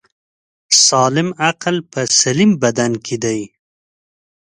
[0.85, 3.41] سالم عقل په سلیم بدن کی دی